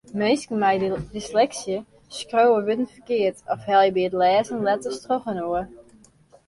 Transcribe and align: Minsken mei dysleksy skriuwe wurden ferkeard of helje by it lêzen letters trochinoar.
Minsken 0.19 0.57
mei 0.61 0.77
dysleksy 1.11 1.75
skriuwe 2.21 2.57
wurden 2.69 2.89
ferkeard 2.95 3.37
of 3.53 3.59
helje 3.69 3.91
by 3.95 4.03
it 4.09 4.13
lêzen 4.21 4.65
letters 4.67 4.97
trochinoar. 5.05 5.65